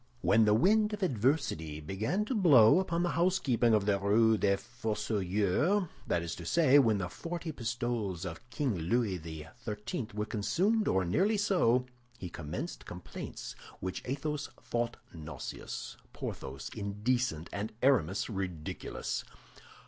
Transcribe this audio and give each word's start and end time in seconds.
When 0.21 0.45
the 0.45 0.55
wind 0.55 0.93
of 0.93 1.03
adversity 1.03 1.79
began 1.79 2.25
to 2.25 2.33
blow 2.33 2.79
upon 2.79 3.03
the 3.03 3.11
housekeeping 3.11 3.75
of 3.75 3.85
the 3.85 3.99
Rue 3.99 4.35
des 4.35 4.57
Fossoyeurs—that 4.57 6.23
is 6.23 6.33
to 6.37 6.43
say, 6.43 6.79
when 6.79 6.97
the 6.97 7.07
forty 7.07 7.51
pistoles 7.51 8.25
of 8.25 8.49
King 8.49 8.73
Louis 8.75 9.19
XIII. 9.19 10.07
were 10.15 10.25
consumed 10.25 10.87
or 10.87 11.05
nearly 11.05 11.37
so—he 11.37 12.29
commenced 12.31 12.87
complaints 12.87 13.55
which 13.79 14.01
Athos 14.05 14.49
thought 14.59 14.97
nauseous, 15.13 15.97
Porthos 16.13 16.71
indecent, 16.75 17.47
and 17.53 17.71
Aramis 17.83 18.27
ridiculous. 18.27 19.23